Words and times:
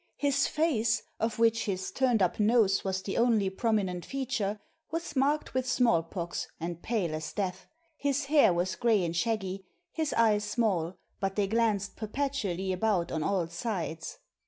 His 0.17 0.47
face, 0.47 1.03
of 1.19 1.37
which 1.37 1.65
his 1.65 1.91
turned 1.91 2.23
up 2.23 2.39
nose 2.39 2.83
was 2.83 3.03
the 3.03 3.17
only 3.17 3.51
prominent 3.51 4.03
feature, 4.03 4.59
was 4.89 5.15
marked 5.15 5.53
with 5.53 5.69
small 5.69 6.01
pox 6.01 6.47
and 6.59 6.81
pale 6.81 7.13
as 7.13 7.31
death, 7.33 7.67
his 7.97 8.25
hair 8.25 8.51
was 8.51 8.75
gray 8.75 9.05
and 9.05 9.15
shaggy, 9.15 9.63
his 9.91 10.11
eyes 10.13 10.43
small, 10.43 10.95
but 11.19 11.35
they 11.35 11.45
glanced 11.45 11.97
perpetually 11.97 12.71
about 12.73 13.11
on 13.11 13.21
all 13.21 13.45
sides. 13.47 14.17